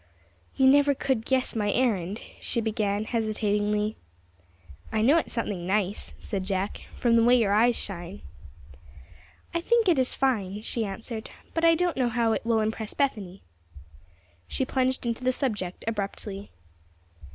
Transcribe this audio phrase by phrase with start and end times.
[0.55, 3.97] "You never could guess my errand," she began, hesitatingly.
[4.91, 8.23] "I know it is something nice," said Jack, "from the way your eyes shine."
[9.53, 12.95] "I think it is fine," she answered; "but I don't know how it will impress
[12.95, 13.43] Bethany."
[14.47, 16.49] She plunged into the subject abruptly.